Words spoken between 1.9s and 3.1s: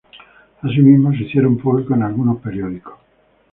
en algunos periódicos.